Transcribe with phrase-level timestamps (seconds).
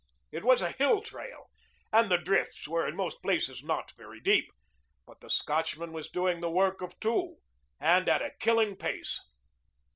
[0.31, 1.51] It was a hill trail,
[1.93, 4.51] and the drifts were in most places not very deep.
[5.05, 7.35] But the Scotchman was doing the work of two,
[7.79, 9.21] and at a killing pace.